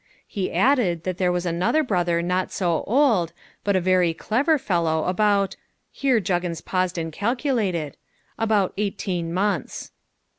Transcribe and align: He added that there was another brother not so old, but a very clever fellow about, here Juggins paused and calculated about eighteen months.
He 0.25 0.51
added 0.51 1.03
that 1.03 1.19
there 1.19 1.31
was 1.31 1.45
another 1.45 1.83
brother 1.83 2.23
not 2.23 2.51
so 2.51 2.83
old, 2.87 3.33
but 3.63 3.75
a 3.75 3.79
very 3.79 4.15
clever 4.15 4.57
fellow 4.57 5.03
about, 5.03 5.55
here 5.91 6.19
Juggins 6.19 6.59
paused 6.61 6.97
and 6.97 7.13
calculated 7.13 7.97
about 8.35 8.73
eighteen 8.79 9.31
months. 9.31 9.91